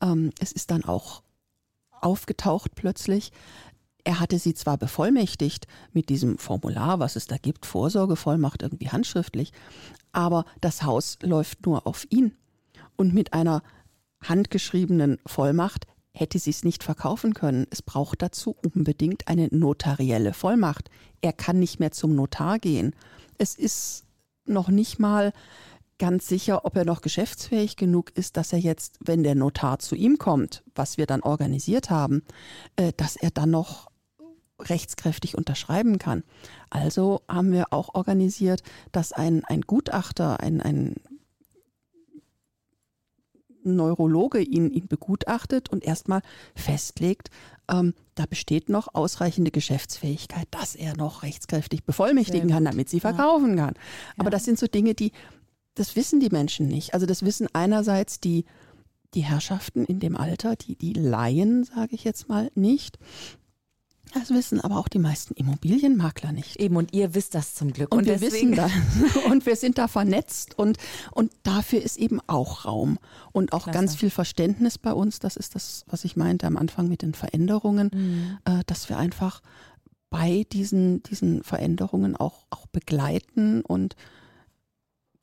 Ähm, 0.00 0.30
es 0.38 0.52
ist 0.52 0.70
dann 0.70 0.84
auch 0.84 1.22
aufgetaucht 2.00 2.74
plötzlich. 2.74 3.32
Er 4.04 4.18
hatte 4.18 4.38
sie 4.38 4.54
zwar 4.54 4.78
bevollmächtigt 4.78 5.66
mit 5.92 6.08
diesem 6.08 6.38
Formular, 6.38 6.98
was 6.98 7.14
es 7.16 7.26
da 7.26 7.36
gibt, 7.36 7.66
Vorsorgevollmacht 7.66 8.62
irgendwie 8.62 8.90
handschriftlich, 8.90 9.52
aber 10.10 10.44
das 10.60 10.82
Haus 10.82 11.18
läuft 11.22 11.66
nur 11.66 11.86
auf 11.86 12.06
ihn. 12.10 12.36
Und 12.96 13.14
mit 13.14 13.32
einer 13.32 13.62
handgeschriebenen 14.22 15.18
Vollmacht 15.26 15.86
hätte 16.14 16.38
sie 16.38 16.50
es 16.50 16.64
nicht 16.64 16.84
verkaufen 16.84 17.32
können. 17.32 17.66
Es 17.70 17.80
braucht 17.80 18.22
dazu 18.22 18.56
unbedingt 18.74 19.28
eine 19.28 19.48
notarielle 19.50 20.34
Vollmacht. 20.34 20.90
Er 21.20 21.32
kann 21.32 21.58
nicht 21.58 21.80
mehr 21.80 21.92
zum 21.92 22.14
Notar 22.14 22.58
gehen. 22.58 22.94
Es 23.38 23.54
ist 23.54 24.04
noch 24.44 24.68
nicht 24.68 24.98
mal 24.98 25.32
ganz 26.02 26.26
sicher, 26.26 26.64
ob 26.64 26.74
er 26.76 26.84
noch 26.84 27.00
geschäftsfähig 27.00 27.76
genug 27.76 28.10
ist, 28.16 28.36
dass 28.36 28.52
er 28.52 28.58
jetzt, 28.58 28.98
wenn 29.04 29.22
der 29.22 29.36
Notar 29.36 29.78
zu 29.78 29.94
ihm 29.94 30.18
kommt, 30.18 30.64
was 30.74 30.98
wir 30.98 31.06
dann 31.06 31.22
organisiert 31.22 31.90
haben, 31.90 32.24
äh, 32.74 32.92
dass 32.96 33.14
er 33.14 33.30
dann 33.30 33.52
noch 33.52 33.88
rechtskräftig 34.58 35.38
unterschreiben 35.38 35.98
kann. 35.98 36.24
Also 36.70 37.20
haben 37.28 37.52
wir 37.52 37.72
auch 37.72 37.94
organisiert, 37.94 38.64
dass 38.90 39.12
ein, 39.12 39.44
ein 39.44 39.60
Gutachter, 39.60 40.40
ein, 40.40 40.60
ein 40.60 40.96
Neurologe 43.62 44.40
ihn, 44.40 44.72
ihn 44.72 44.88
begutachtet 44.88 45.68
und 45.68 45.84
erstmal 45.84 46.22
festlegt, 46.56 47.30
ähm, 47.70 47.94
da 48.16 48.26
besteht 48.26 48.68
noch 48.68 48.92
ausreichende 48.92 49.52
Geschäftsfähigkeit, 49.52 50.48
dass 50.50 50.74
er 50.74 50.96
noch 50.96 51.22
rechtskräftig 51.22 51.84
bevollmächtigen 51.84 52.50
kann, 52.50 52.64
damit 52.64 52.88
sie 52.88 52.98
verkaufen 52.98 53.54
kann. 53.54 53.74
Aber 54.16 54.26
ja. 54.26 54.30
das 54.30 54.44
sind 54.44 54.58
so 54.58 54.66
Dinge, 54.66 54.94
die, 54.94 55.12
das 55.74 55.96
wissen 55.96 56.20
die 56.20 56.30
Menschen 56.30 56.68
nicht. 56.68 56.94
Also 56.94 57.06
das 57.06 57.24
wissen 57.24 57.48
einerseits 57.52 58.20
die, 58.20 58.44
die 59.14 59.22
Herrschaften 59.22 59.84
in 59.84 60.00
dem 60.00 60.16
Alter, 60.16 60.56
die, 60.56 60.76
die 60.76 60.92
Laien, 60.92 61.64
sage 61.64 61.94
ich 61.94 62.04
jetzt 62.04 62.28
mal, 62.28 62.50
nicht. 62.54 62.98
Das 64.14 64.30
wissen 64.30 64.60
aber 64.60 64.76
auch 64.76 64.88
die 64.88 64.98
meisten 64.98 65.32
Immobilienmakler 65.34 66.32
nicht. 66.32 66.56
Eben, 66.56 66.76
und 66.76 66.92
ihr 66.92 67.14
wisst 67.14 67.34
das 67.34 67.54
zum 67.54 67.72
Glück. 67.72 67.94
Und, 67.94 68.00
und 68.00 68.06
wir 68.06 68.20
wissen 68.20 68.54
das. 68.54 68.70
Und 69.30 69.46
wir 69.46 69.56
sind 69.56 69.78
da 69.78 69.88
vernetzt 69.88 70.58
und, 70.58 70.76
und 71.12 71.32
dafür 71.42 71.80
ist 71.80 71.96
eben 71.96 72.20
auch 72.26 72.66
Raum. 72.66 72.98
Und 73.32 73.52
auch 73.54 73.64
Klasse. 73.64 73.78
ganz 73.78 73.94
viel 73.94 74.10
Verständnis 74.10 74.76
bei 74.76 74.92
uns. 74.92 75.18
Das 75.18 75.36
ist 75.36 75.54
das, 75.54 75.84
was 75.86 76.04
ich 76.04 76.16
meinte 76.16 76.46
am 76.46 76.58
Anfang 76.58 76.88
mit 76.88 77.00
den 77.00 77.14
Veränderungen, 77.14 77.90
mhm. 77.92 78.38
äh, 78.44 78.62
dass 78.66 78.88
wir 78.90 78.98
einfach 78.98 79.40
bei 80.10 80.44
diesen, 80.52 81.02
diesen 81.04 81.42
Veränderungen 81.42 82.14
auch, 82.16 82.44
auch 82.50 82.66
begleiten 82.66 83.62
und 83.62 83.96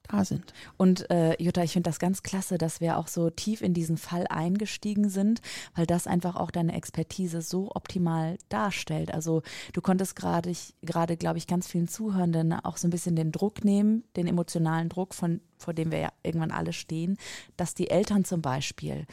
da 0.10 0.26
sind. 0.26 0.54
Und 0.78 1.10
äh, 1.10 1.42
Jutta, 1.42 1.64
ich 1.64 1.74
finde 1.74 1.90
das 1.90 2.00
ganz 2.00 2.24
klasse, 2.24 2.58
dass 2.58 2.82
wir 2.82 2.98
auch 2.98 3.08
so 3.08 3.30
tief 3.30 3.62
in 3.62 3.74
diesen 3.74 3.98
Fall 3.98 4.26
eingestiegen 4.30 5.10
sind, 5.10 5.42
weil 5.76 5.86
das 5.86 6.08
einfach 6.08 6.36
auch 6.36 6.52
deine 6.52 6.74
Expertise 6.74 7.42
so 7.42 7.72
optimal 7.74 8.38
darstellt. 8.50 9.14
Also 9.14 9.42
du 9.74 9.82
konntest 9.82 10.16
gerade, 10.16 10.52
gerade 10.82 11.18
glaube 11.18 11.38
ich, 11.38 11.48
ganz 11.48 11.68
vielen 11.68 11.88
Zuhörenden 11.88 12.54
auch 12.54 12.78
so 12.78 12.88
ein 12.88 12.92
bisschen 12.92 13.16
den 13.16 13.32
Druck 13.32 13.64
nehmen, 13.64 14.04
den 14.16 14.28
emotionalen 14.28 14.90
Druck, 14.90 15.14
von, 15.14 15.42
vor 15.58 15.74
dem 15.74 15.92
wir 15.92 16.00
ja 16.00 16.10
irgendwann 16.24 16.52
alle 16.52 16.74
stehen, 16.74 17.18
dass 17.58 17.76
die 17.76 17.90
Eltern 17.90 18.26
zum 18.26 18.42
Beispiel 18.42 19.06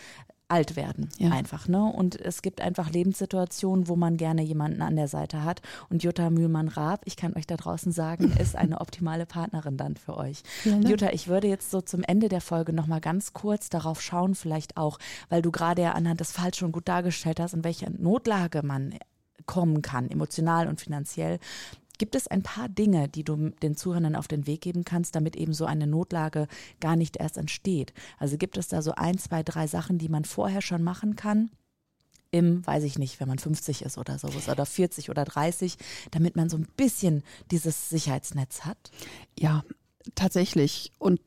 alt 0.49 0.77
werden 0.77 1.09
ja. 1.19 1.31
einfach. 1.31 1.69
Ne? 1.69 1.83
Und 1.83 2.21
es 2.21 2.43
gibt 2.43 2.61
einfach 2.61 2.91
Lebenssituationen, 2.91 3.89
wo 3.89 3.97
man 3.97 4.17
gerne 4.17 4.43
jemanden 4.43 4.83
an 4.83 4.97
der 4.97 5.09
Seite 5.09 5.43
hat. 5.45 5.61
Und 5.91 6.03
Jutta 6.03 6.31
Mühlmann-Raab, 6.31 7.03
ich 7.05 7.17
kann 7.17 7.35
euch 7.37 7.47
da 7.47 7.57
draußen 7.57 7.93
sagen, 7.93 8.33
ist 8.39 8.57
eine 8.57 8.81
optimale 8.81 9.27
Partnerin 9.27 9.77
dann 9.77 9.97
für 9.97 10.17
euch. 10.17 10.43
Jutta, 10.65 11.11
ich 11.11 11.29
würde 11.29 11.49
jetzt 11.49 11.71
so 11.71 11.81
zum 11.81 12.03
Ende 12.03 12.29
der 12.29 12.41
Folge 12.41 12.73
nochmal 12.73 13.01
ganz 13.01 13.33
kurz 13.33 13.69
darauf 13.69 14.01
schauen, 14.01 14.35
vielleicht 14.35 14.77
auch, 14.77 14.99
weil 15.29 15.43
du 15.43 15.51
gerade 15.51 15.83
ja 15.83 15.93
anhand 15.93 16.21
des 16.21 16.33
Falls 16.33 16.57
schon 16.57 16.73
gut 16.73 16.89
dargestellt 16.89 17.41
hast, 17.41 17.55
in 17.55 17.65
welche 17.65 17.91
Notlage 17.91 18.63
man 18.63 18.95
kommen 19.47 19.83
kann, 19.83 20.11
emotional 20.11 20.69
und 20.69 20.81
finanziell. 20.81 21.39
Gibt 21.99 22.15
es 22.15 22.27
ein 22.27 22.43
paar 22.43 22.69
Dinge, 22.69 23.09
die 23.09 23.25
du 23.25 23.51
den 23.63 23.77
Zuhörern 23.77 24.17
auf 24.17 24.29
den 24.29 24.47
Weg 24.47 24.61
geben 24.63 24.85
kannst, 24.85 25.15
damit 25.15 25.37
eben 25.37 25.53
so 25.53 25.65
eine 25.65 25.87
Notlage 25.87 26.47
gar 26.81 26.97
nicht 26.97 27.17
erst 27.17 27.39
entsteht? 27.39 27.93
Also 28.19 28.37
gibt 28.37 28.57
es 28.57 28.69
da 28.69 28.83
so 28.83 28.93
ein, 28.97 29.19
zwei, 29.19 29.43
drei 29.43 29.67
Sachen, 29.67 29.99
die 29.99 30.09
man 30.09 30.25
vorher 30.25 30.63
schon 30.63 30.83
machen 30.83 31.17
kann? 31.17 31.51
Im, 32.31 32.67
weiß 32.67 32.85
ich 32.85 32.99
nicht, 32.99 33.21
wenn 33.21 33.29
man 33.29 33.39
50 33.39 33.83
ist 33.83 33.99
oder 33.99 34.19
sowas 34.19 34.49
oder 34.49 34.67
40 34.67 35.11
oder 35.11 35.25
30, 35.25 35.77
damit 36.11 36.37
man 36.37 36.49
so 36.49 36.57
ein 36.57 36.67
bisschen 36.77 37.23
dieses 37.51 37.89
Sicherheitsnetz 37.89 38.63
hat? 38.63 38.91
Ja, 39.39 39.65
tatsächlich. 40.15 40.93
Und 40.99 41.21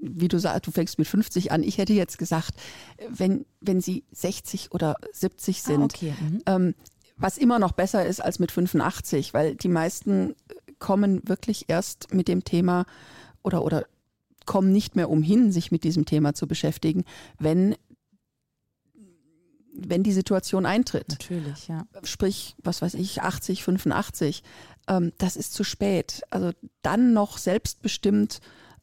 wie 0.00 0.28
du 0.28 0.38
sagst, 0.38 0.66
du 0.66 0.70
fängst 0.70 0.98
mit 0.98 1.08
50 1.08 1.52
an. 1.52 1.62
Ich 1.62 1.78
hätte 1.78 1.92
jetzt 1.92 2.18
gesagt, 2.18 2.54
wenn, 3.08 3.44
wenn 3.60 3.80
sie 3.80 4.04
60 4.12 4.72
oder 4.72 4.96
70 5.12 5.58
ah, 5.58 5.66
sind, 5.66 5.82
ah, 5.82 5.84
okay. 5.84 6.14
mhm. 6.20 6.42
ähm, 6.46 6.74
was 7.20 7.38
immer 7.38 7.58
noch 7.58 7.72
besser 7.72 8.04
ist 8.06 8.20
als 8.20 8.38
mit 8.38 8.50
85, 8.50 9.34
weil 9.34 9.54
die 9.54 9.68
meisten 9.68 10.34
kommen 10.78 11.20
wirklich 11.28 11.66
erst 11.68 12.12
mit 12.12 12.28
dem 12.28 12.44
Thema 12.44 12.86
oder, 13.42 13.64
oder 13.64 13.84
kommen 14.46 14.72
nicht 14.72 14.96
mehr 14.96 15.10
umhin, 15.10 15.52
sich 15.52 15.70
mit 15.70 15.84
diesem 15.84 16.06
Thema 16.06 16.34
zu 16.34 16.48
beschäftigen, 16.48 17.04
wenn 17.38 17.76
wenn 19.82 20.02
die 20.02 20.12
Situation 20.12 20.66
eintritt. 20.66 21.08
Natürlich, 21.08 21.68
ja. 21.68 21.86
Sprich, 22.02 22.54
was 22.62 22.82
weiß 22.82 22.94
ich, 22.94 23.22
80, 23.22 23.64
85, 23.64 24.42
ähm, 24.88 25.12
das 25.16 25.36
ist 25.36 25.54
zu 25.54 25.64
spät. 25.64 26.22
Also 26.28 26.50
dann 26.82 27.12
noch 27.14 27.38
selbstbestimmt 27.38 28.40